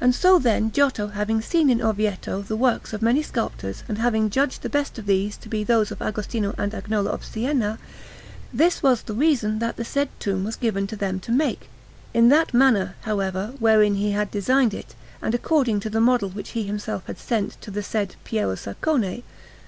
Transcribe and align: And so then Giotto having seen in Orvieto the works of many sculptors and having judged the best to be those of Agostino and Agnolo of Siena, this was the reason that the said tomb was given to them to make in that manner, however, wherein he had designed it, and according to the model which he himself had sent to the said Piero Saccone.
And 0.00 0.14
so 0.14 0.38
then 0.38 0.70
Giotto 0.70 1.08
having 1.08 1.42
seen 1.42 1.70
in 1.70 1.82
Orvieto 1.82 2.40
the 2.40 2.54
works 2.54 2.92
of 2.92 3.02
many 3.02 3.20
sculptors 3.20 3.82
and 3.88 3.98
having 3.98 4.30
judged 4.30 4.62
the 4.62 4.68
best 4.68 4.94
to 4.94 5.02
be 5.02 5.64
those 5.64 5.90
of 5.90 6.00
Agostino 6.00 6.54
and 6.56 6.72
Agnolo 6.72 7.10
of 7.10 7.24
Siena, 7.24 7.80
this 8.54 8.80
was 8.80 9.02
the 9.02 9.12
reason 9.12 9.58
that 9.58 9.74
the 9.74 9.84
said 9.84 10.08
tomb 10.20 10.44
was 10.44 10.54
given 10.54 10.86
to 10.86 10.94
them 10.94 11.18
to 11.18 11.32
make 11.32 11.68
in 12.14 12.28
that 12.28 12.54
manner, 12.54 12.94
however, 13.00 13.52
wherein 13.58 13.96
he 13.96 14.12
had 14.12 14.30
designed 14.30 14.72
it, 14.72 14.94
and 15.20 15.34
according 15.34 15.80
to 15.80 15.90
the 15.90 16.00
model 16.00 16.28
which 16.30 16.50
he 16.50 16.62
himself 16.62 17.02
had 17.06 17.18
sent 17.18 17.60
to 17.60 17.72
the 17.72 17.82
said 17.82 18.14
Piero 18.22 18.54
Saccone. 18.54 19.24